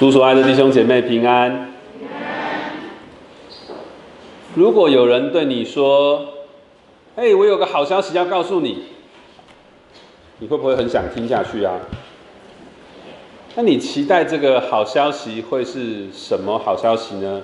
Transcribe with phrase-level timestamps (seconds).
[0.00, 1.74] 主所爱的弟兄姐妹平安。
[4.54, 6.24] 如果有人对你说
[7.16, 8.84] ：“哎，我有个好消息要告诉你。”
[10.40, 11.78] 你会不会很想听下去啊？
[13.56, 17.42] 那你期待这个好消息会是什么好消息呢？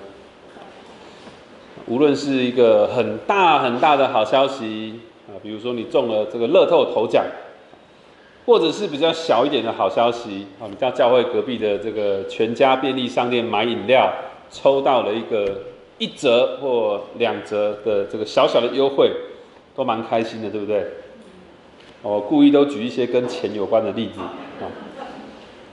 [1.84, 4.98] 无论是一个很大很大的好消息
[5.29, 7.23] 啊，比如说你中了这个乐透头奖。
[8.46, 14.10] 或者是比较小一点的好消息啊，你到教会隔壁的这个全家便利商店买饮料，
[14.50, 15.62] 抽到了一个
[15.98, 19.10] 一折或两折的这个小小的优惠，
[19.74, 20.86] 都蛮开心的，对不对？
[22.02, 24.70] 我故意都举一些跟钱有关的例子啊。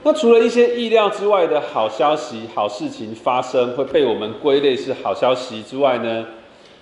[0.01, 6.25] 那除了一些意料之外的好消息、好事情发生，会被我们归类是好消息之外呢？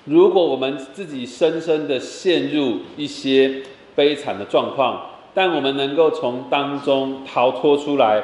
[0.06, 3.62] 如果我们自己深深的陷入一些
[3.94, 8.24] 悲惨的状况，但我们能够从当中逃脱出来，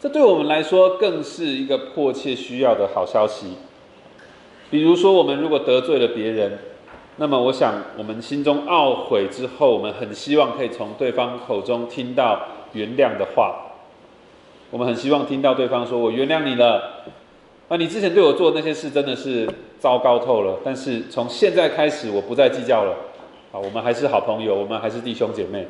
[0.00, 3.54] 这对我们来说更是一个迫切需要的好消息。
[4.70, 6.58] 比如说，我们如果得罪了别人，
[7.16, 12.40] 那么我想，我们心中懊悔之后，我们很希望可以从对方口中听到
[12.72, 13.62] 原谅的话。
[14.70, 17.04] 我们很希望听到对方说：“我原谅你了。”
[17.68, 20.58] 啊，你之前对我做的那些事真的是糟糕透了。
[20.64, 22.92] 但是从现在开始，我不再计较了。
[23.52, 25.66] 啊，我们还是好朋友，我们还是弟兄姐妹。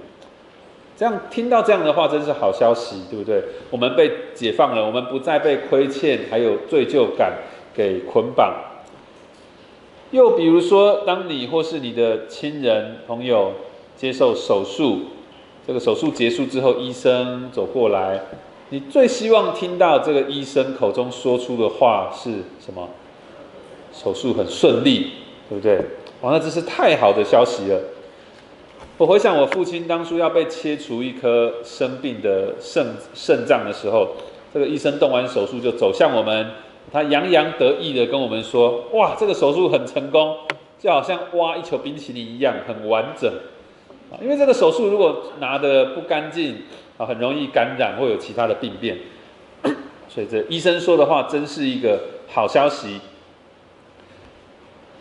[0.97, 3.43] 这样听到这样的话，真是好消息，对不对？
[3.71, 7.35] 我们被解放了，我们不再被亏欠还有罪疚感
[7.75, 8.55] 给捆绑。
[10.11, 13.53] 又比如说，当你或是你的亲人朋友
[13.97, 15.01] 接受手术，
[15.67, 18.21] 这个手术结束之后，医生走过来，
[18.71, 22.89] 你最希望听到这个医生口中说出的话是什么？
[23.93, 25.11] 手术很顺利，
[25.49, 25.79] 对不对？
[26.23, 27.79] 哇，那真是太好的消息了。
[28.99, 34.09] 我回想我父亲当初要被切除一颗生病的肾肾脏的时候，
[34.55, 36.51] 这个医生动完手术就走向我们，
[36.91, 40.35] 他洋洋得意的跟我们说：“哇，这个手术很成功，
[40.79, 43.31] 就好像挖一球冰淇淋一样，很完整。
[44.11, 46.63] 啊，因为这个手术如果拿的不干净
[46.97, 48.97] 啊，很容易感染或有其他的病变。
[50.09, 52.99] 所以这医生说的话真是一个好消息。”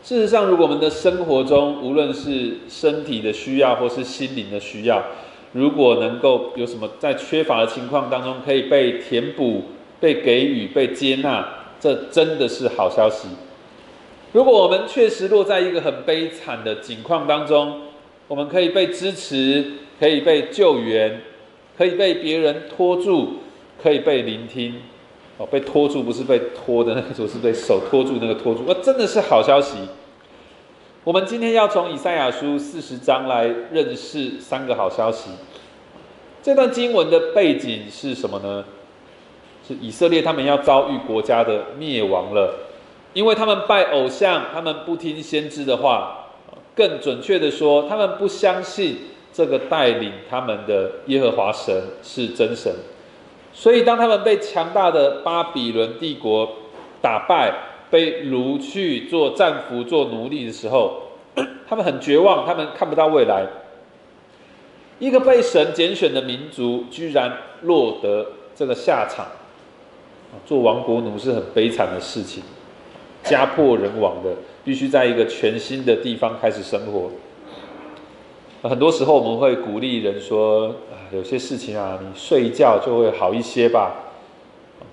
[0.05, 5.03] 事实上，如果我们的生活中，无论是身体的需要或是心灵的需要，
[5.51, 9.63] 如果能够有什么在缺乏的情况当中可以被填补、
[9.99, 11.43] 被给予、被接纳，
[11.79, 13.29] 这真的是好消息。
[14.31, 17.81] 如果我们确实落在一个很悲惨的境况当中，
[18.27, 19.65] 我们可以被支持，
[19.99, 21.19] 可以被救援，
[21.75, 23.39] 可以被别人拖住，
[23.81, 24.75] 可以被聆听。
[25.37, 29.77] 哦，被拖住不是被拖的那个时是被手拖住那个拖住，那真的是好消息。
[31.03, 35.29] 我们今天要从以赛亚书四十章来认识三个好消息。
[36.41, 38.63] 这段经文的背景是什么呢？
[39.67, 42.55] 是以色列他们要遭遇国家的灭亡了，
[43.13, 46.21] 因为他们拜偶像，他们不听先知的话。
[46.75, 48.97] 更准确的说，他们不相信
[49.31, 52.71] 这个带领他们的耶和华神是真神。
[53.57, 56.47] 所以，当他们被强大的巴比伦帝国
[57.01, 57.53] 打败，
[57.89, 61.03] 被掳去做战俘、做奴隶的时候，
[61.65, 63.47] 他们很绝望，他们看不到未来。
[64.99, 69.25] 一个被神拣选的民族，居然落得这个下场。
[70.45, 72.43] 做亡国奴是很悲惨的事情，
[73.23, 74.35] 家破人亡的，
[74.65, 77.09] 必须在一个全新的地方开始生活。
[78.69, 80.75] 很多时候，我们会鼓励人说。
[81.11, 83.93] 有些事情啊，你睡一觉就会好一些吧。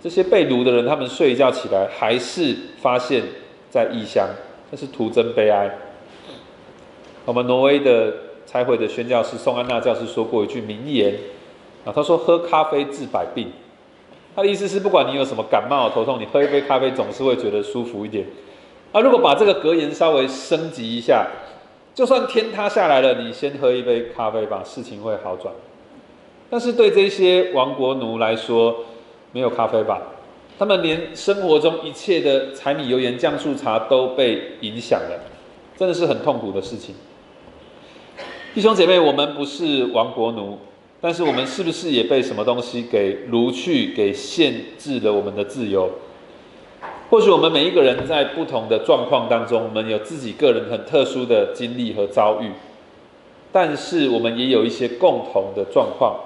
[0.01, 3.23] 这些被掳的人，他们睡一觉起来，还是发现
[3.71, 4.29] 在异乡，
[4.71, 5.71] 那是徒增悲哀。
[7.25, 8.13] 我们挪威的
[8.47, 11.15] 拆毁的宣教师宋安娜教师说过一句名言
[11.87, 13.51] 啊，他说：“喝咖啡治百病。”
[14.37, 18.27] 他的意思是，不管你有什么感冒、头痛，你喝一杯咖啡总是会觉得舒服一点。
[18.93, 21.27] 啊，如果把这个格言稍微升级一下，
[21.95, 25.53] 就算天塌下来了，你先喝一杯咖啡吧，事情会好转。
[26.49, 28.85] 但是对这些亡国奴来说，
[29.33, 30.01] 没有咖啡吧？
[30.59, 35.21] 他们连生活中一切的柴米油盐酱醋茶都被影响了，
[35.77, 36.95] 真的是很痛苦的事情。
[38.55, 40.59] 弟兄姐妹，我们不是亡国奴，
[41.01, 45.91] 但是我们是不是也被什么东西给掳去、给限制了我们的自由？
[47.13, 52.51] 或许我们每一个人在不同的状况当中，我们有自己个人很特殊的经历和遭遇，
[53.53, 56.19] 但是我们也有一些共同的状况。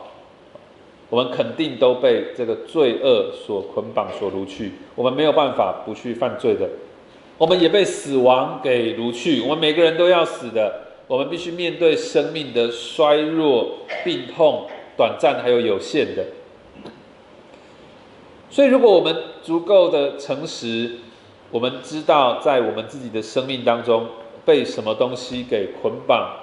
[1.11, 6.69] 我们肯定都被这个罪恶所捆绑、所掳去，我们没有办法不去犯罪的。
[7.37, 10.73] 我们也被死亡给掳去，我们每个人都要死的。
[11.09, 16.25] 我们必须面对生命的衰弱、病痛、短暂还有有限的。
[18.57, 20.93] 所以，如果我们足够的诚实，
[21.51, 24.07] 我们知道在我们自己的生命当中
[24.47, 26.35] 被什么东西给捆绑、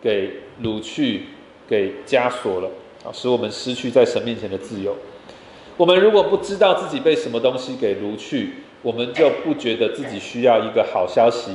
[0.00, 0.30] 给
[0.62, 1.24] 掳去、
[1.66, 2.68] 给枷锁了
[3.04, 4.94] 啊，使我们失去在神面前的自由。
[5.76, 8.50] 我们如果不知道自己被什么东西给掳去，
[8.82, 11.50] 我们就不觉得自己需要一个好消息。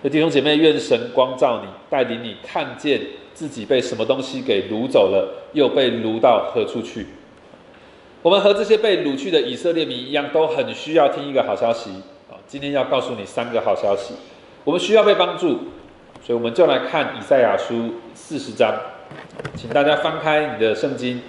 [0.00, 3.00] 所以弟兄姐妹，愿神光照你，带领你看见
[3.34, 7.04] 自己被什么东西给掳走了，又被掳到何处去。
[8.20, 11.90] 我们和这些被掳去的以色列民一样，都很需要听一个好消息
[12.28, 12.34] 啊！
[12.48, 14.14] 今天要告诉你三个好消息。
[14.64, 15.60] 我们需要被帮助，
[16.20, 18.74] 所以我们就来看以赛亚书四十章，
[19.54, 21.22] 请大家翻开你的圣经，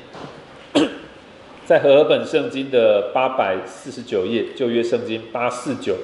[1.64, 5.96] 在和合本圣经的八百四十九页，旧约圣经八四九。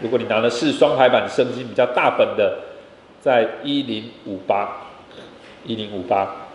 [0.00, 2.58] 如果你拿的是双排版圣经，比较大本的，
[3.20, 4.86] 在一零五八
[5.66, 6.46] 一零五八。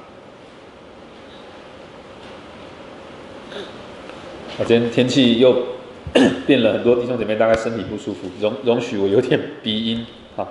[3.55, 5.55] 啊，今天天气又
[6.45, 10.05] 变了很多，弟兄姐妹大概身体不舒服，容容许我有点鼻音
[10.35, 10.47] 好。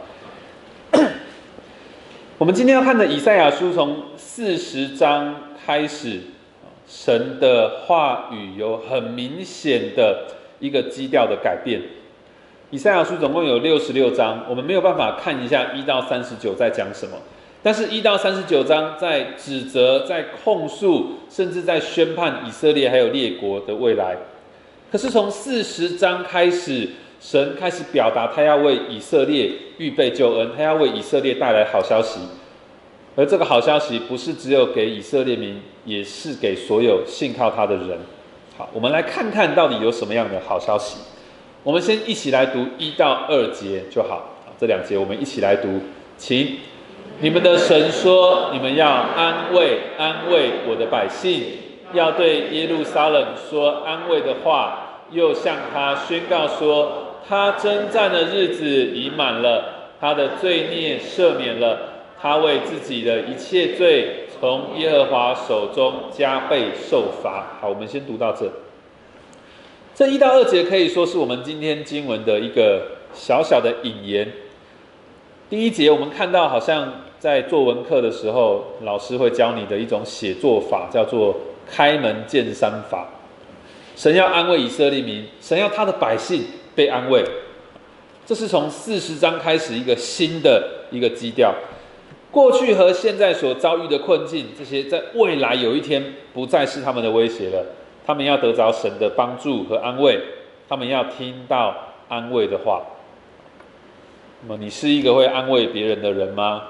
[2.37, 6.21] 我们今天要看的以赛亚书从四十章开始，
[6.87, 10.27] 神的话语有很明显的
[10.59, 11.81] 一个基调的改变。
[12.71, 17.17] 以赛亚书总共有六十六章，我们没有办法看一下一到三十九在讲什么。
[17.65, 24.15] 但是，一到三十九章在指责、在控诉，甚至在宣判以色列还有列国的未来。
[24.93, 32.21] 可是，从四十章开始，神开始表达他要为以色列预备救恩，他要为以色列带来好消息。
[33.17, 37.99] 而这个好消息不是只有给以色列民，也是给所有信靠他的人。
[38.59, 40.99] 好，我们来看看到底有什么样的好消息。
[41.63, 44.37] 我们先一起来读一到二节就好。
[44.61, 45.81] 这两节我们一起来读，
[46.19, 46.59] 请。
[47.21, 51.45] 你们的神说：“你们要安慰安慰我的百姓，
[51.93, 61.79] 要对耶路撒冷说安慰的话，又向他宣告说：他征战的日子已满了，他的罪孽赦免了，
[62.21, 68.51] 他为自己的一切罪从耶和华手中加倍受罚。”好，我们先读到这。
[69.95, 72.83] 这一到二节可以说是我们今天经文的一个
[73.13, 74.29] 小小的引言。
[75.55, 76.93] 第一节我们看到好像。
[77.21, 81.35] 在作文课的时候，老师会教你的一种写作法，叫做
[81.67, 83.09] “开门见山法”。
[83.97, 86.43] 神要安慰以色列民，神要他的百姓
[86.75, 87.25] 被安慰。
[88.27, 91.55] 这是从四十章开始一个新的一个基调。
[92.31, 96.05] 过去和现在所遭遇的困境，这些在未来有一天
[96.35, 97.65] 不再是他们的威胁了。
[98.05, 100.21] 他们要得着神的帮助和安慰，
[100.69, 101.75] 他们要听到
[102.09, 102.83] 安慰的话。
[104.47, 106.65] 那么，你是一个会安慰别人的人吗？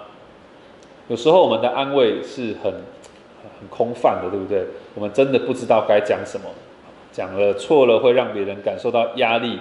[1.09, 4.65] 有时候我们的安慰是很很空泛的，对不对？
[4.95, 6.49] 我们真的不知道该讲什么，
[7.11, 9.59] 讲了错了会让别人感受到压力。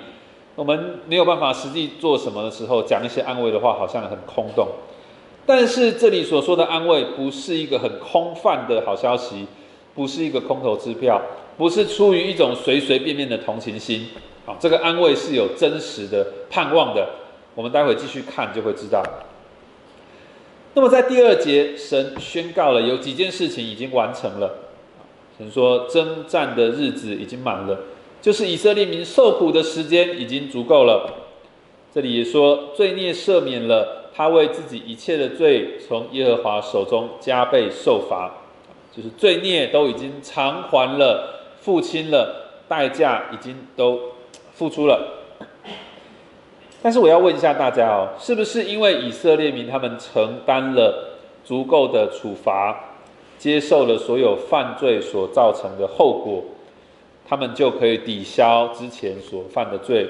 [0.56, 4.68] 我们没有办法实际做什么的时候，讲一些安慰的话好像很空洞。
[5.48, 9.48] 但是这里所说的安慰，不是一个很空泛的好消息，
[9.96, 11.20] 不是一个空头支票，
[11.58, 14.08] 不是出于一种随随便便的同情心。
[14.46, 17.10] 好，这个安慰是有真实的盼望的。
[17.56, 19.04] 我们待会继续看就会知道。
[20.74, 24.56] 那么在第二节，神宣告了有几件事情已经完成了。
[25.38, 27.80] 神说征战的日子已经满了，
[28.22, 31.28] 就是以色列民受苦的时间已经足够了。
[31.94, 38.32] 这里也说罪孽赦免了，他为自己一切的罪从耶和华手中加倍受罚，
[38.92, 44.00] 就是罪孽都已经偿还了，付清了，代价已经都
[44.54, 45.23] 付出了。
[46.84, 52.78] 但是我要问一下大家哦，是不是因为以色列民他们承担了足够的处罚，
[53.40, 56.44] 接受了所有犯罪所造成的后果，
[57.26, 60.10] 他们就可以抵消之前所犯的罪，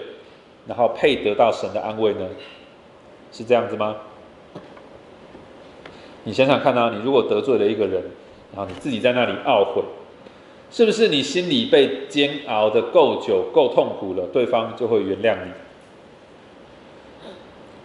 [0.65, 2.25] 然后配得到神的安慰呢？
[3.31, 3.95] 是这样子吗？
[6.23, 8.01] 你想想看啊，你如果得罪了一个人，
[8.55, 9.83] 然后你自己在那里懊悔，
[10.71, 15.51] 是不是你心里被煎熬的够久、够痛苦了，对方就会原谅你？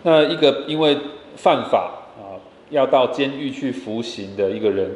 [0.02, 0.96] 那一个因为
[1.36, 2.38] 犯法啊，
[2.70, 4.90] 要到监狱去服刑的一个人，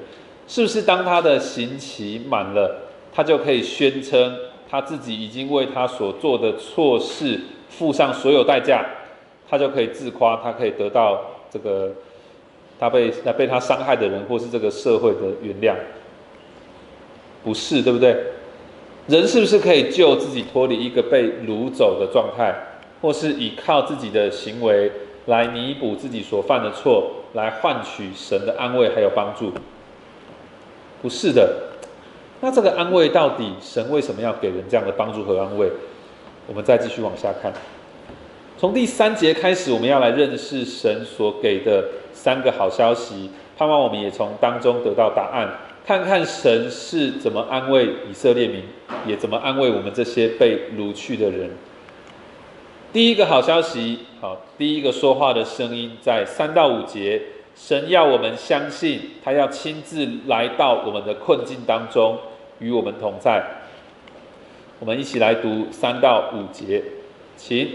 [0.47, 2.82] 是不是当他的刑期满了，
[3.12, 4.37] 他就可以宣称
[4.71, 8.85] 他自己已经为他所做的错事付上所有代价，
[9.49, 11.92] 他就可以自夸，他可以得到这个
[12.78, 15.75] 他被那被他伤害的人或是这个社会的原谅？
[17.44, 18.16] 不是，对不对？
[19.09, 22.54] 人是不是可以救自己脱离一个被掳走的状态？
[23.02, 24.90] 或是依靠自己的行为
[25.26, 29.52] 来弥补自己所犯的错，来换取神的安慰还有帮助，
[31.02, 31.52] 不是的。
[32.40, 35.68] 那这个安慰到底神为什么要给人这样的帮助和安慰？
[36.47, 37.52] 我们再继续往下看，
[38.59, 45.49] 从第三节开始，我们要来认识神所给的三个好消息，盼望我们也从当中得到答案，
[45.87, 48.64] 看看神是怎么安慰以色列民，
[49.06, 51.50] 也怎么安慰我们这些被掳去的人。
[52.92, 57.22] 第一个好消息，好，第一个说话的声音在三到五节，
[57.54, 62.18] 神要我们相信，他要亲自来到我们的困境当中，
[62.58, 63.42] 与我们同在。
[64.78, 66.82] 我们一起来读三到五节，
[67.34, 67.66] 请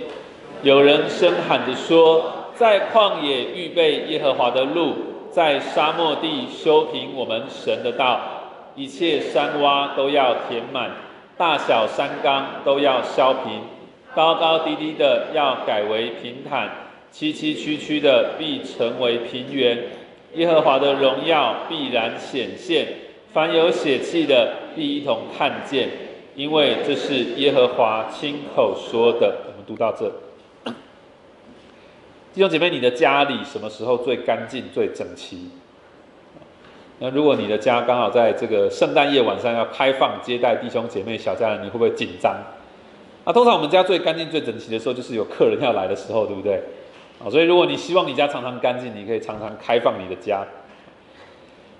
[0.61, 4.93] 有人声喊着说，在旷野预备耶和华的路，
[5.31, 8.21] 在沙漠地修平我们神的道，
[8.75, 10.91] 一切山洼都要填满，
[11.35, 13.61] 大小山冈都要削平，
[14.17, 16.71] 高高低低的要改为平坦，
[17.11, 19.77] 崎崎岖岖的必成为平原，
[20.33, 22.87] 耶和华的荣耀必然显现，
[23.31, 25.89] 凡有血气的必一同看见。
[26.33, 29.37] 因为这是耶和华亲口说的。
[29.45, 30.11] 我们读到这，
[32.33, 35.51] 弟兄姐妹，你的家里什么时候最干净、最整齐？
[36.97, 42.35] 那如果你的家刚好在这个圣诞夜晚上要开放接待弟兄姐妹、小家人，你会不会紧张？
[43.27, 46.63] 那通常我们家最干净、最整齐的时候，就是有客人要来的时候，对不对？
[47.21, 50.45] 啊，所以如果你希望你家常常干净，你可以常常开放你的家。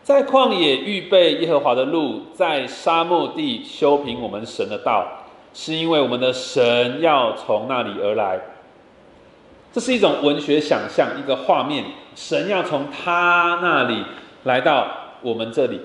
[0.04, 5.08] 在旷野预备耶和华的路，在沙漠地修平我们神的道，
[5.54, 8.38] 是因为我们的神要从那里而来。
[9.72, 14.04] 这是一种文学想象，一个画面，神要从他那里
[14.44, 14.86] 来到
[15.22, 15.80] 我们这里。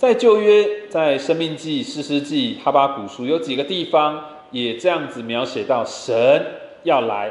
[0.00, 4.18] 在旧约，在生命记、诗诗记、哈巴古书，有几个地方
[4.50, 6.42] 也这样子描写到神
[6.84, 7.30] 要来。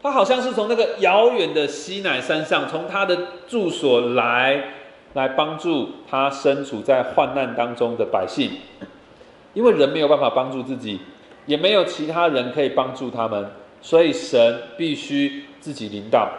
[0.00, 3.18] 他好像是从那个遥远的西乃山上，从他的
[3.48, 4.66] 住所来，
[5.14, 8.52] 来帮助他身处在患难当中的百姓。
[9.54, 11.00] 因为人没有办法帮助自己，
[11.46, 13.50] 也没有其他人可以帮助他们，
[13.82, 16.30] 所以神必须自己领导。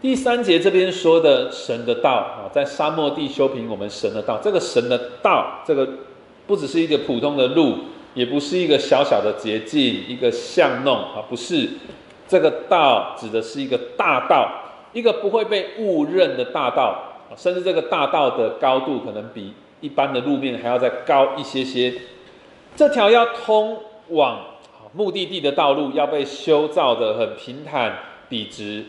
[0.00, 4.40] 第三节这边说的神的道啊，在沙漠地修平我们神的道。
[4.42, 5.86] 这个神的道，这个
[6.46, 7.76] 不只是一个普通的路，
[8.14, 11.68] 也不是一个小小的捷径，一个巷弄啊，不是。
[12.26, 14.50] 这个道指的是一个大道，
[14.94, 16.96] 一个不会被误认的大道，
[17.36, 19.52] 甚至这个大道的高度可能比
[19.82, 21.92] 一般的路面还要再高一些些。
[22.74, 23.76] 这条要通
[24.08, 24.40] 往
[24.94, 28.84] 目的地的道路要被修造的很平坦笔直，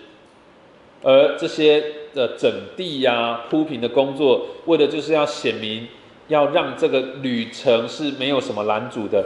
[1.04, 5.88] 而这些的整地呀、铺平的工作，为的就是要显明，
[6.28, 9.26] 要让这个旅程是没有什么拦阻的。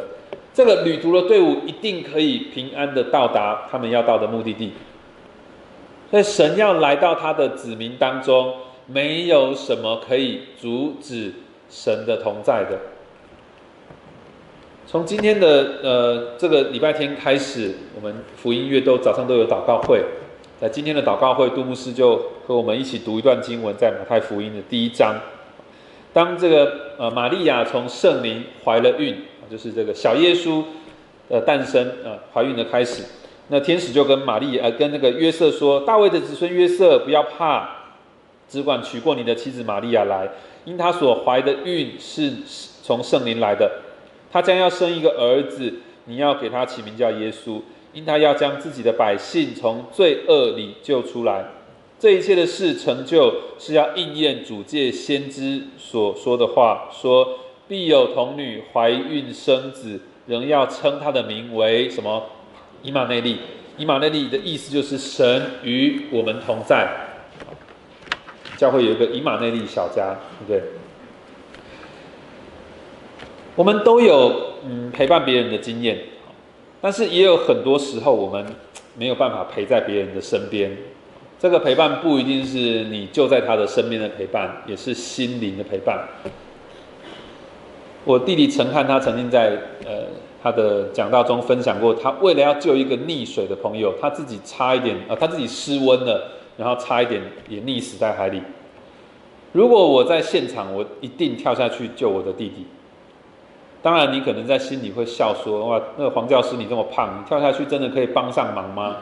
[0.54, 4.72] 这个旅途的队伍一定可以平安的到达他们要到的目的地。
[6.10, 8.54] 所以神要来到他的子民当中，
[8.88, 11.34] 没有什么可以阻止
[11.70, 12.80] 神的同在的。
[14.88, 20.02] 从今天的呃这个礼拜天开始，我们福音乐都早上都有祷告会。
[20.60, 22.16] 在今天的祷告会，杜牧师就
[22.48, 25.16] 和我们一起读一段经文，在马太福音的第一章。
[26.14, 29.16] 当这个呃玛利亚从圣灵怀了孕。
[29.48, 30.64] 就是这个小耶稣
[31.30, 33.04] 的诞生啊，怀孕的开始。
[33.50, 37.70] 那天使就跟玛丽呃，跟那个约瑟说：“大卫的子孙约瑟，不要怕，
[38.50, 40.28] 只管娶过你的妻子玛利亚来，
[40.64, 42.34] 因他所怀的孕是
[42.82, 43.72] 从圣灵来的。
[44.32, 45.72] 他将要生一个儿子，
[46.06, 47.62] 你要给他起名叫耶稣，
[47.96, 51.46] 因他要将自己的百姓从罪恶里救出来。
[51.98, 62.22] 这一切的事成就，是要应验主借先知所说的话，说。”必有童女怀孕生子，仍要称他的名为什么？
[62.84, 63.38] 以马内利。
[63.76, 66.88] 以马内利的意思就是神与我们同在。
[68.56, 70.16] 教会有一个以马内利小家，
[70.48, 70.72] 对不对？
[73.56, 75.98] 我们都有嗯陪伴别人的经验，
[76.86, 78.46] 但是也有很多时候我们
[78.96, 80.72] 没有办法陪在别人的身边。
[81.40, 86.08] 这个陪伴不一定是你就在他的身边的陪伴，也是心灵的陪伴。
[88.04, 90.04] 我弟弟陈汉，他曾经在呃
[90.44, 98.40] 他的讲道中分享过，他为了要救一个溺水的朋友，他自己差一点啊，他自己失温了，然后差一点也溺死在海里。
[99.54, 102.68] 如果我在现场，我一定跳下去救我的弟弟。
[103.86, 108.98] 当然，你可能在心里会笑说：“哇，那个黄教师你这么胖，你跳下去真的可以帮上忙吗？”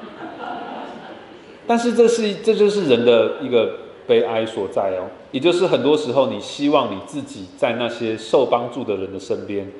[1.65, 3.75] 但是这是这就是人的一个。
[4.05, 9.71] 悲哀所在哦，也就是很多时候你希望你自己在那些受帮助的人的身边，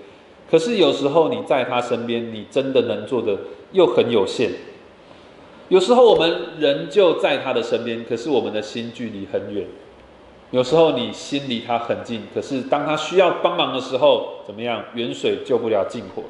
[0.50, 3.38] 可是有时候你在他身边，你真的能做的
[3.74, 4.52] 又很有限。
[5.68, 9.68] 有时候我们人就在他的身边，可是我们的心距离很远。
[10.54, 14.84] 有时候你心离他很近，可是当他需要帮忙的时候，怎么样？
[14.94, 16.22] 远水救不了近火。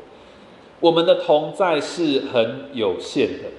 [0.79, 3.49] 我们的同在是很有限的。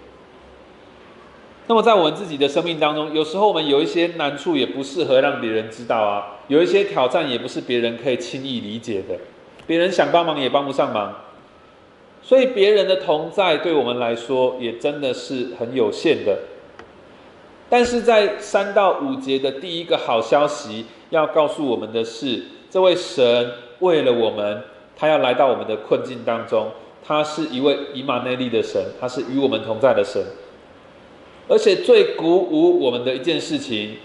[1.66, 9.18] 那么在我们自己的生命当中，有时候我们有一些难处，也不适合让别人知道啊；有一些挑战，也不是别人可以轻易理解的。
[9.66, 11.14] 别人想帮忙也帮不上忙，
[12.22, 16.38] 所以别人的同在对我们来说，也真的是很有限的。
[17.68, 24.62] 但是在三到五节的第一个好消息，要告诉我们的是，这位神为了我们，
[24.96, 26.70] 他要来到我们的困境当中，
[27.04, 30.22] 他是一位以马内利的神，他是与我们同在的神。
[31.48, 33.96] 而且最鼓舞我们的一件事情，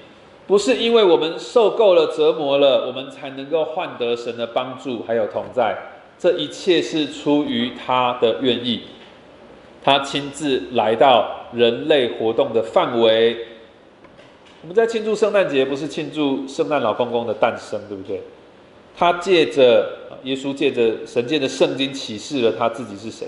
[0.48, 5.78] 不是因为我们受够了折磨了，我们才能够换得神的帮助还有同在，
[6.18, 8.82] 这一切是出于他的愿意，
[9.84, 13.38] 他亲自来到人类活动的范围。
[14.62, 18.22] 我们在庆祝圣诞节，不是庆祝圣诞老公公的诞生，对不对？
[18.98, 23.28] 他借着耶稣，借着神借的圣经启示了他自己是谁。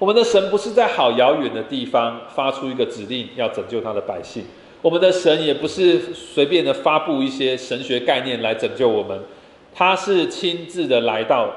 [0.00, 4.42] 我们的神不是在好遥远的地方发出一个指令要拯救他的百姓，
[4.82, 9.16] 我们的神也不是随便的发布一些神学概念来拯救我们，
[9.72, 11.48] 他是亲自的来到，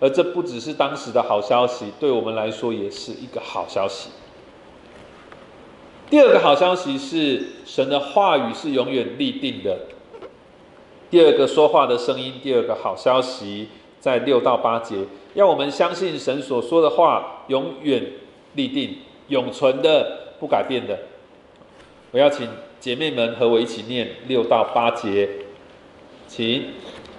[0.00, 4.10] 而这不只是当时的好消息，对我们来说也是一个好消息。
[6.08, 9.76] 第二个好消息是，神的话语是永远立定的。
[11.10, 14.96] 第二个说话的声音，第二个好消息，在六到八节，
[15.34, 18.02] 要我们相信神所说的话永远
[18.54, 20.98] 立定、永存的、不改变的。
[22.12, 25.28] 我要请姐妹们和我一起念六到八节，
[26.28, 26.66] 请。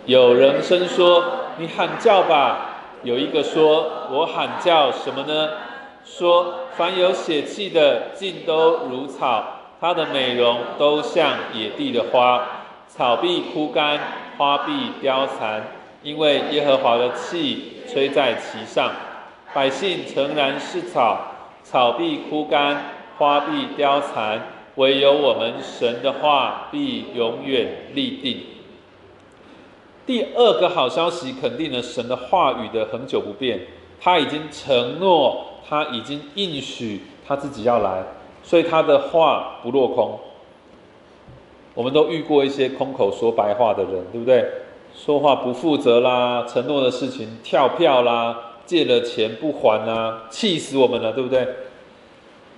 [0.05, 1.23] 有人声说
[1.59, 2.68] ：“你喊叫吧。”
[3.03, 5.49] 有一个说：“我喊叫什么呢？”
[6.05, 6.55] 说。
[6.77, 9.43] 凡有血气的，尽都如草，
[9.81, 12.41] 它的美容都像野地的花，
[12.87, 13.99] 草必枯干，
[14.37, 15.61] 花必凋残，
[16.01, 18.91] 因为耶和华的气吹在其上。
[19.53, 21.19] 百姓诚然是草，
[21.63, 22.81] 草必枯干，
[23.17, 24.39] 花必凋残，
[24.75, 28.41] 唯有我们神的话必永远立定。
[30.09, 33.67] 第二个好消息，肯定了神的话语的恒久不变，
[34.01, 35.45] 他已经承诺。
[35.69, 38.03] 他已经应许他自己要来，
[38.41, 40.19] 所以他的话不落空。
[41.75, 44.43] 我们都遇过一些空口说白话的人，对不对？
[44.95, 51.47] 说话不负责啦，承诺的事情跳票啦，借了钱不还啦，气死我们了，对不对？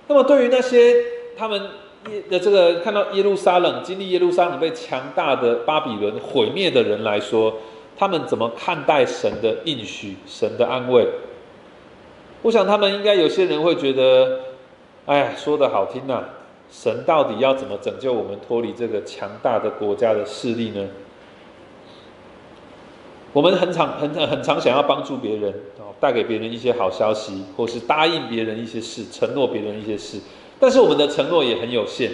[0.06, 1.04] 那么对于那些
[1.36, 1.68] 他们
[2.10, 7.54] 耶的这个看到耶路撒冷经历耶路撒冷被强大的巴比伦毁灭的人来说，
[7.96, 11.06] 他们怎么看待神的应许、神的安慰？
[12.42, 14.40] 我想他们应该有些人会觉得，
[15.06, 16.24] 哎呀，说的好听呐，
[16.70, 20.88] 神到底要怎么拯救我们脱离这个强大的国家的势力呢？
[23.32, 30.18] 我们很常很很常想要帮助别人哦，带给别人一些好消息，或是答应别人一些事，承诺别人一些事，
[30.62, 32.12] 但是我们的承诺也很有限。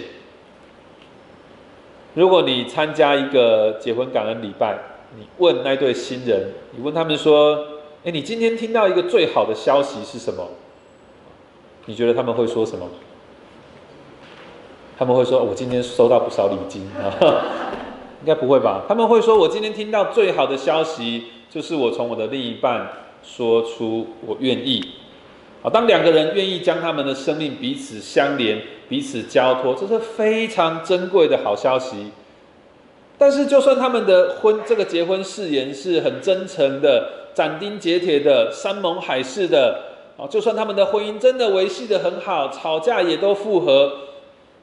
[2.15, 4.75] 如果你参加一个结婚感恩礼拜，
[5.15, 7.63] 你问那对新人，你问他们说。
[8.05, 10.47] 哎，你今天听到一个最好的消息是什么？
[11.85, 12.87] 你觉得他们会说什么？
[14.97, 17.11] 他们会说：“我今天收到不少礼金啊。
[18.23, 18.85] ”应该不会吧？
[18.87, 22.89] 他们会说：“我今天听到最好的消息，就是我从我的另一半
[23.21, 24.81] 说出我愿意。”
[25.61, 32.11] 啊，当两个人愿意将他们的生命彼此相连、彼此交托，这是非常珍贵的好消息。
[33.17, 37.17] 但是，就算他们的婚这个结婚誓言是很真诚的。
[37.31, 39.79] 斩钉截铁的、山盟海誓的，
[40.17, 43.93] 啊，就算他们的婚姻真的维系的很好，吵架也都复合，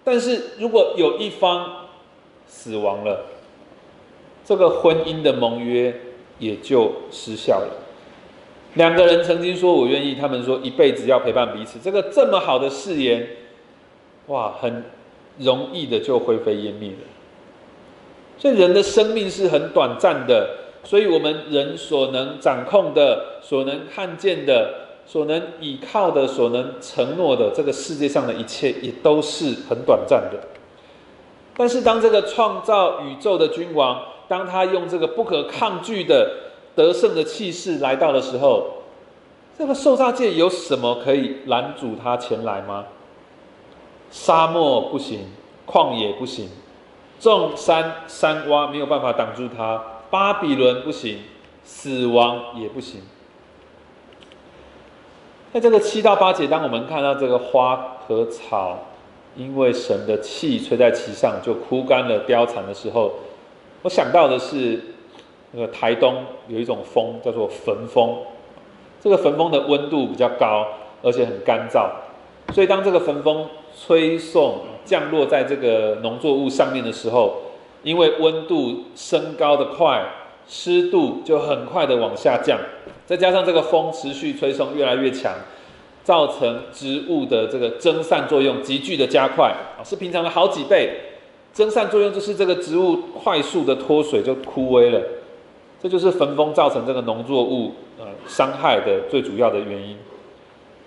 [0.05, 1.87] 但是如果有一方
[2.47, 3.25] 死亡了，
[4.45, 5.95] 这个婚姻的盟约
[6.39, 7.69] 也就失效了。
[8.77, 13.27] 两个人曾经说我愿意，他们说一辈子要陪伴彼此，这个这么好的誓言，
[14.29, 14.85] 哇，很
[15.39, 17.07] 容易的就灰飞烟灭了。
[18.39, 20.61] 所以人的生命是很短暂的。
[20.85, 24.73] 所以，我们人所能掌控的、所能看见的、
[25.05, 30.39] 所能依靠的、所能承诺的，这个世界上的一切，也都是很短暂的。
[31.57, 36.46] 但是，当这个创造宇宙的君王，当他用这个不可抗拒的
[36.77, 38.67] 得胜的气势来到的时候，
[39.59, 42.85] 这个受造界有什么可以拦阻他前来吗？
[44.11, 45.21] 沙漠不行，
[45.67, 46.49] 旷野不行，
[47.19, 49.83] 众山山洼没有办法挡住他。
[50.11, 51.19] 巴比伦不行，
[51.65, 53.01] 死亡也不行。
[55.53, 58.79] 在这个七到八节，当我们看到这个花和草
[59.35, 63.13] 因为神的气吹在其上就枯干了凋残的时候，
[63.83, 64.81] 我想到的是，
[65.57, 68.19] 那个台东有一种风叫做焚风，
[69.01, 70.67] 这个焚风的温度比较高，
[71.03, 71.89] 而且很干燥，
[72.53, 77.37] 所以当这个焚风吹送降落在这个农作物上面的时候，
[77.83, 80.05] 因为温度升高的快，
[80.47, 82.59] 湿度就很快的往下降，
[83.07, 85.33] 再加上这个风持续吹送越来越强。
[86.05, 89.53] 造成植物的这个蒸散作用急剧的加快，
[89.85, 91.01] 是平常的好几倍。
[91.53, 95.01] 蒸散作用就是这个植物快速的脱水就枯萎了，
[95.83, 99.97] 这就是焚风造成这个农作物呃伤害的最主要的原因。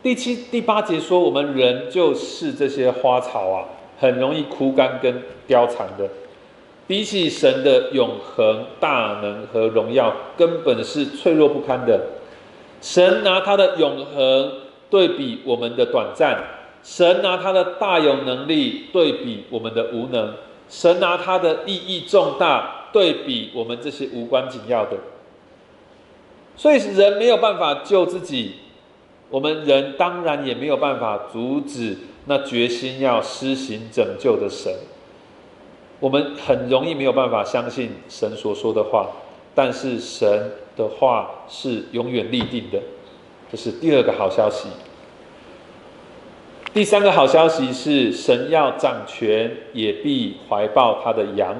[0.01, 3.65] 第七、第八节说，我们人就是这些花草啊，
[3.99, 6.07] 很容易枯干跟凋残的。
[6.87, 11.99] 比起神的永恒大能和荣耀，根本是脆弱不堪的。
[12.81, 14.51] 神拿他的永恒。
[14.91, 16.35] 对比我们的短暂，
[16.81, 20.33] 神拿他的大有能力对比我们的无能，
[20.67, 24.97] 神拿他的意义重大对比我们这些无关紧要的，
[26.55, 28.55] 所以人没有办法救自己，
[29.29, 34.73] 我们人当然也没有办法阻止那决心要施行拯救的神，
[35.99, 39.09] 我们很容易没有办法相信神所说的话，
[39.53, 42.79] 但是神的话是永远立定的。
[43.51, 44.69] 这是第二个好消息。
[46.71, 51.55] 第三个好消息是，神要掌权，也必怀抱他的羊。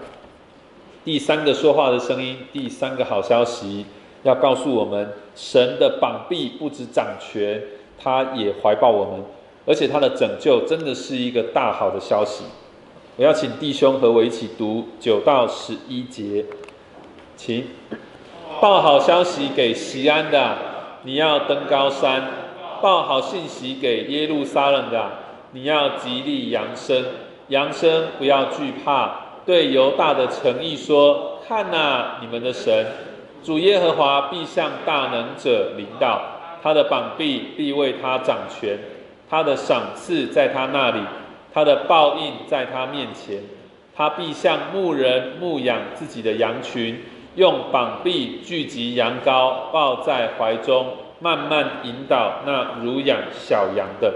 [1.06, 3.86] 第三个说话的声音，第三个好消息
[4.24, 7.62] 要告诉我们，神的膀臂不止掌权，
[7.98, 9.24] 他也怀抱我们，
[9.66, 12.44] 而且他的拯救真的是一个大好的消息。
[13.16, 16.46] 我要请弟兄和我一起读九到十一节，
[17.36, 17.66] 请
[18.62, 20.58] 报好消息给西安的。
[21.04, 22.30] 你要登高山，
[22.82, 25.12] 报好信息给耶路撒冷的。
[25.54, 27.06] 你要极力扬声，
[27.48, 29.29] 扬声不要惧怕。
[29.50, 32.86] 对犹大的诚意说：看呐，你们的神，
[33.44, 36.22] 主耶和华必向大能者领导，
[36.62, 38.78] 他的膀臂必为他掌权，
[39.28, 41.00] 他的赏赐在他那里，
[41.52, 43.42] 他的报应在他面前。
[43.96, 47.02] 他必向牧人牧养自己的羊群。
[47.34, 50.86] 用膀臂聚集羊羔，抱在怀中，
[51.18, 54.14] 慢慢引导那乳养小羊的。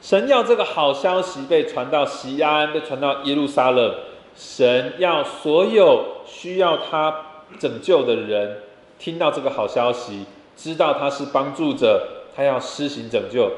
[0.00, 3.94] 神要这个好消息被传到西安，被传到耶路撒冷。
[4.36, 7.14] 神要所有需要他
[7.58, 8.58] 拯救的人
[8.98, 10.24] 听到这个好消息，
[10.56, 13.50] 知道他是帮助者，他要施行拯救。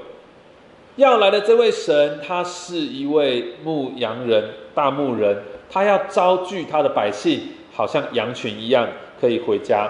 [0.96, 7.54] 要来的这位神，他是一位牧羊人、大牧人，他要招聚他的百姓。
[7.72, 8.86] 好像羊群一样
[9.18, 9.88] 可以回家，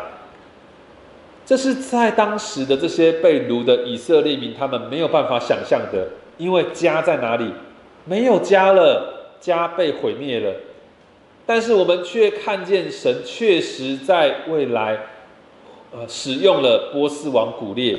[1.44, 6.06] 这是在当时的这些被掳的以色列民，他们没有办法想象的。
[6.40, 7.53] 因为家在哪里？
[8.07, 10.53] 没有家了，家被毁灭了。
[11.44, 14.98] 但是我们却看见神确实在未来，
[15.92, 17.98] 呃，使用了波斯王古列，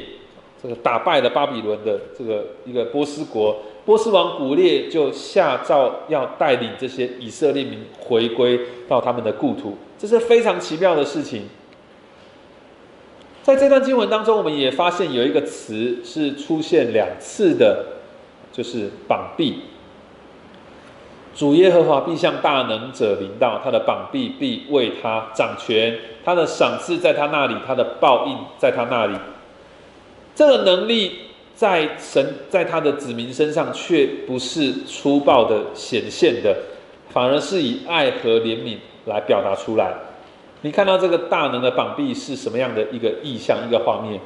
[0.61, 3.57] 这个打败了巴比伦的这个一个波斯国。
[3.85, 11.43] 波斯王古列就下诏要带领这些以色列民回归到他们的故土，这是非常奇妙的事情。
[13.43, 17.85] 在这段经文当中，我们也发现有一个词是出现两次的，
[18.51, 19.61] 就是膀臂。
[21.35, 29.15] 主耶和华必向大能者临到，他的膀臂必为他掌权，他的赏赐在他那里，他的报应在他那里。
[30.35, 31.27] 这个能力。
[31.53, 36.57] 在神在他的子民身上，却不是粗暴的显现的，
[37.09, 39.93] 反而是以爱和怜悯来表达出来。
[40.61, 44.19] 你看到这个大能的膀臂是什么样的一个意象、一个画面？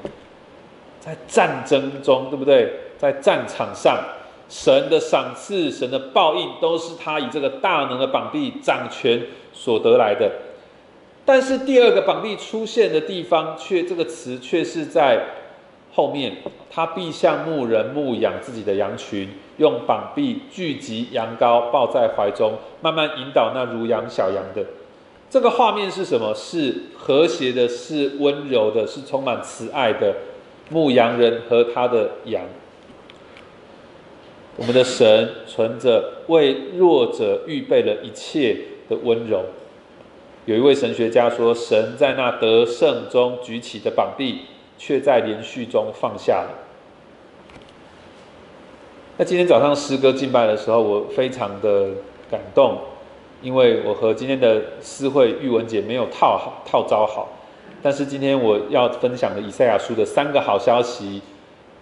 [1.01, 2.71] 在战争中，对不对？
[2.97, 3.97] 在战场上，
[4.49, 9.21] 神的赏赐、神的报应，都是他以这个大能的膀臂掌权
[9.53, 10.31] 所得来的。
[11.25, 15.23] 但是第二个膀臂出现的地方，却这个词却是在。
[15.93, 16.35] 后面，
[16.69, 24.61] 他必向牧人牧养自己的羊群，用膀臂聚集羊羔，抱在怀中，慢慢引导那如羊小羊的。
[25.29, 26.33] 这个画面是什么？
[26.35, 30.13] 是和谐的，是温柔的，是充满慈爱的
[30.69, 32.43] 牧羊人和他的羊。
[34.57, 38.57] 我们的神存着为弱者预备了一切
[38.89, 39.43] 的温柔。
[40.45, 44.41] 有一位神学家说，神在那得胜中举起的膀臂。
[44.77, 46.49] 却在连续中放下了。
[49.15, 51.91] 那今天早上诗歌敬拜的时候，我非常的
[52.29, 52.77] 感动，
[53.41, 57.29] 因为我和今天的诗会玉文姐没有套好套招好，
[57.81, 61.21] 但是今天我要分享的以赛亚书的三个好消息，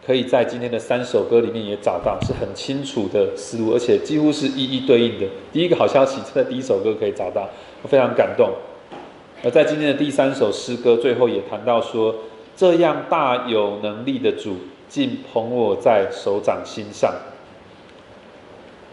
[0.06, 5.26] 可以在今天的三首歌里面也找到，是很清楚的思路，而且几乎是一一对应的。
[5.52, 7.50] 第一个好消息，在第一首歌可以找到，
[7.82, 8.50] 我非常感动。
[9.44, 12.16] 而在今天的第三首诗歌最后也谈到说，
[12.56, 14.58] 这样大有能力的主，
[14.90, 17.14] 竟捧我在手掌心上。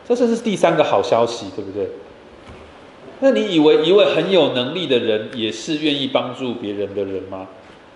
[0.07, 1.89] 这这是第三个好消息，对不对？
[3.21, 7.49] 那你以为一位很有能力的人也是愿意帮助别人的人吗？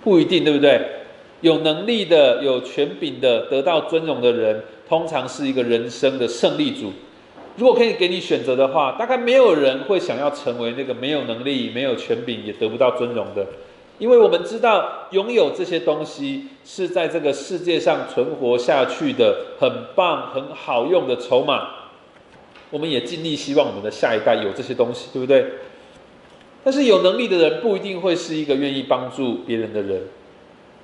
[0.03, 0.81] 不一定，对不对？
[1.45, 6.91] 有能力的、有权柄的、得到尊荣的人，通常是一个人生的胜利组。
[7.59, 13.47] 如果可以给你选择的话，大概没有人会想要成为那个没有能力、没有权柄也得不到尊荣的，
[13.99, 21.69] 因为我们知道，拥有这些东西是在这个世界上存活下去的很棒、很好用的筹码。
[22.71, 25.45] 我们也尽力希望我们的下一代有这些东西，对不对？
[26.65, 30.01] 但是有能力的人不一定会是一个愿意帮助别人的人。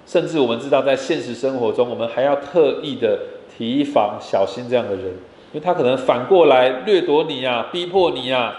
[0.06, 3.18] 甚至我们知道，在现实生活中，我们还要特意的
[3.56, 8.54] 提防、小心这样的人，因为他可能反过来掠夺你呀、逼迫你呀、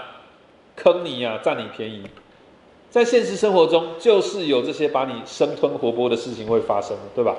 [0.75, 2.03] 坑你呀、占你便宜。
[2.89, 7.35] 在现实生活中，就是有这些把你生吞活剥的事情会发生，对吧？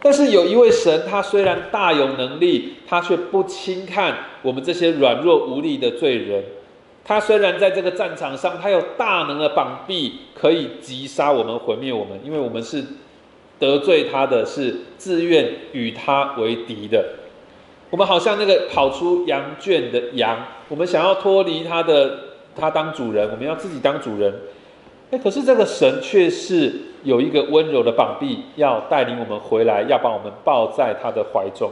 [0.00, 6.44] 但是有一位神，他虽然大有能力，他却不轻看我们这些软弱无力的罪人。
[7.06, 12.84] 他虽然在这个战场上，他有大能的膀臂可以击杀我们、毁灭我们，因为我们是
[13.60, 17.04] 得罪他的，是自愿与他为敌的。
[17.90, 22.18] 我们好像那个跑出羊圈的羊，我们想要脱离他的，
[22.56, 24.34] 他当主人，我们要自己当主人。
[25.12, 26.72] 哎，可是这个神却是
[27.04, 31.70] 有一个温柔的膀臂，要带领我们回来，要把我们抱在他的怀中。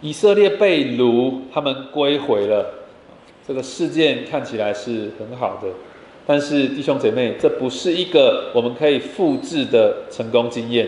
[0.00, 2.74] 以色列被掳，他们归回了。
[3.46, 5.68] 这个事件看起来是很好的，
[6.26, 10.86] 但是弟兄姐妹，这不是一个我们可以复制的成功经验。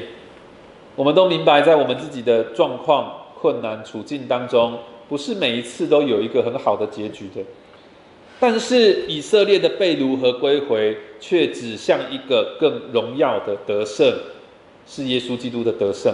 [0.95, 7.41] 我们都明白，在我们自己的状况、困难处境当中，不是每一次都有一个很好的结局的。
[8.39, 14.07] 但是以色列的被掳和归回，却指向一个更荣耀的得胜，
[14.87, 16.13] 是耶稣基督的得胜。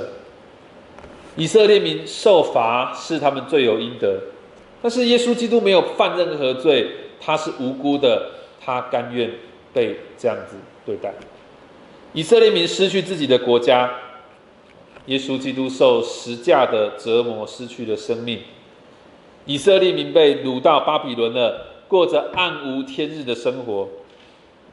[1.36, 4.18] 以色列民受罚是他们罪有应得，
[4.82, 9.30] 但是耶稣基督没有犯任何罪，他是无辜的，他甘愿
[9.72, 11.12] 被这样子对待。
[12.14, 13.90] 以色列民失去自己的国家，
[15.06, 18.40] 耶稣基督受十架的折磨，失去了生命。
[19.44, 23.86] 以色列民被掳到巴比伦了，过着暗无天日的生活。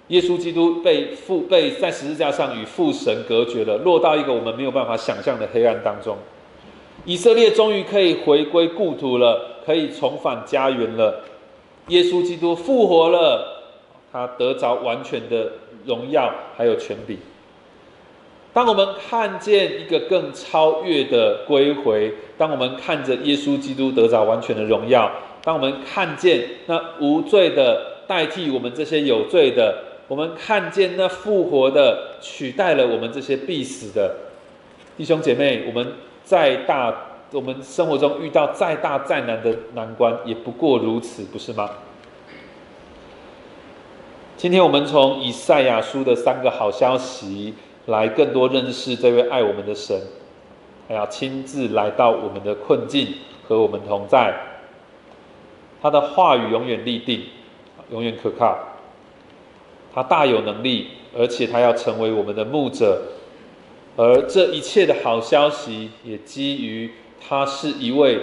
[0.08, 6.18] 耶稣基督被父被在十字架上与父神隔绝了，落到一个我们没有办法想象的黑暗当中。
[7.06, 11.22] 以色列终于可以回归故土了，可以重返家园了。
[11.88, 13.64] 耶稣基督复活了，
[14.10, 15.52] 他得着完全的
[15.86, 17.18] 荣耀还有权柄。
[18.54, 25.12] 当我们看见一个更超越的归回，当我们看着耶稣基督得着完全的荣耀，
[25.44, 34.16] 当我们看见那无罪的代替我们这些有罪的，我们看见那复活的取代了我们这些必死的
[34.96, 35.94] 弟兄姐妹，我们。
[36.24, 36.94] 再大，
[37.32, 41.70] 我们生活中遇到再大再难的难关，也不过如此，不是吗？
[44.38, 47.54] 今天我们从以赛亚书的三个好消息，
[47.86, 50.00] 来更多认识这位爱我们的神，
[50.88, 53.08] 还要亲自来到我们的困境，
[53.48, 54.34] 和我们同在。
[55.82, 57.24] 他的话语永远立定，
[57.92, 58.58] 永远可靠。
[59.94, 63.02] 他大有能力，而且他要成为我们的牧者。
[63.96, 68.20] 而这一切的好消息，也基于他是一位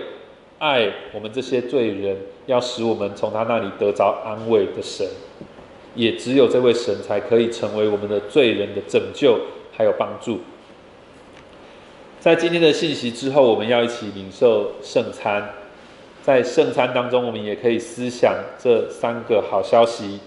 [0.58, 5.06] 爱我们这些罪人，要使我们从他那里得着安慰的神。
[5.94, 9.40] 也只有这位神，才可以成为我们的罪人的拯救，
[9.76, 10.38] 还有帮助。
[12.20, 15.52] 在今天的信息之后，我们要一起领受圣餐。
[16.22, 20.20] 在圣餐当中，我们也可以思想这三个好消息。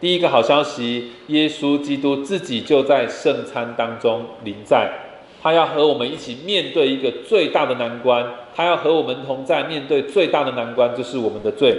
[0.00, 4.90] 第一个好消息，耶稣基督自己就在圣餐当中临在，
[5.42, 11.76] 他要和我们一起面对一个最大的难关，他要和我们同在面对最大的难关，就是我们的罪。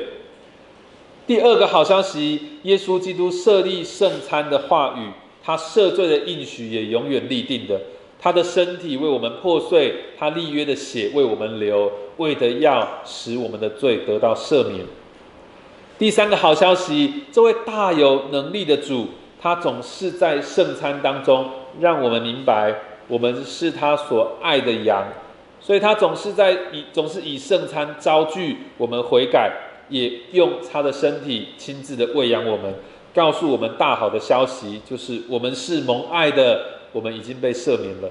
[1.26, 5.10] 第二个好消息，耶稣基督设立圣餐的话语，
[5.44, 7.82] 他赦罪的应许也永远立定的，
[8.20, 14.86] 他的身体为我们破碎，他立约的血为我们流，为的要使我们的罪得到赦免。
[16.02, 19.10] 第三个好消息，这位大有能力的主，
[19.40, 21.48] 他总是在圣餐当中
[21.80, 22.74] 让我们明白，
[23.08, 25.06] 我们是他所爱的羊，
[25.60, 29.52] 所以他总是在以总是以圣餐招聚我们悔改，
[29.90, 32.74] 也用他的身体亲自的喂养我们，
[33.14, 38.10] 告诉我们大好的消息，就是我们是蒙爱的，我们已经被赦免了。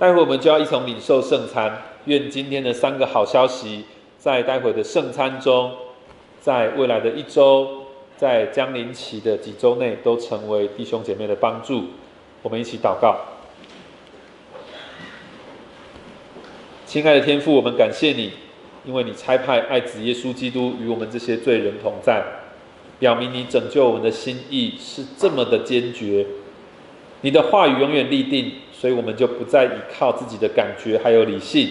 [0.00, 3.84] 待会我们就要一同领受圣餐，愿今天的三个好消息，
[4.18, 5.70] 在待会的圣餐中，
[6.48, 7.68] 在未来的一周，
[8.16, 11.88] 在将临期的几周内，都成为弟兄姐妹的帮助。
[12.40, 13.18] 我们一起祷告，
[16.86, 18.32] 亲爱的天父，我们感谢你，
[18.86, 22.24] 因为你差派爱子耶稣基督与我们这些罪人同在，
[22.98, 26.24] 表明你拯救我们的心意是这么的坚决。
[27.20, 28.52] 你的话语永远立定。
[28.72, 31.68] 所以我们就不再依靠自己的感觉还有理性，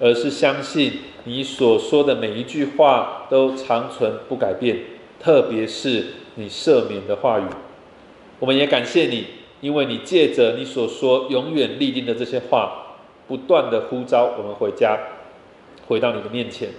[0.00, 0.92] 而是相信
[1.24, 4.78] 你所说的每一句话都长存不改变，
[5.20, 6.06] 特别是
[6.36, 7.44] 你赦免的话语。
[8.38, 9.26] 我们也感谢你，
[9.60, 14.98] 因为你借着你所说永远立定的这些话，不断的呼召我们回家，
[15.88, 16.70] 回到你的面前。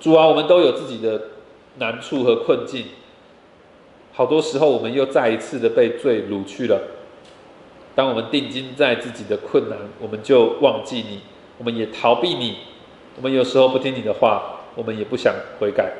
[0.00, 1.28] 主啊，我们都有自己的
[1.78, 2.86] 难处和困境，
[4.12, 6.80] 好多时候我们又再一次的被罪掳去了。
[7.94, 11.20] 当我们定睛在自己的困难，我们就忘记你，
[11.62, 12.56] 我们也逃避你，
[13.14, 15.92] 我们有时候不听你的话，我们也不想悔改。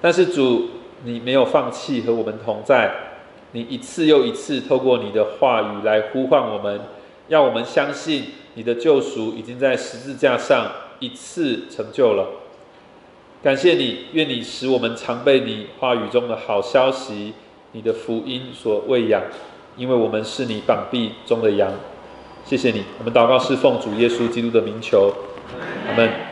[0.00, 0.70] 但是主，
[1.04, 2.90] 你没有放弃和我们同在，
[3.52, 6.80] 你一次又一次透过你的话语来呼唤我们，
[7.28, 12.26] 让我们相信你的救赎已经在十字架上一次成就了。
[13.42, 17.34] 感谢你，愿你使我们常被你话语中的好消息、
[17.72, 19.20] 你的福音所喂养。
[19.76, 21.72] 因为我们是你膀臂中的羊，
[22.44, 22.84] 谢谢你。
[22.98, 25.12] 我们祷告是奉主耶稣基督的名求，
[25.88, 26.31] 阿门。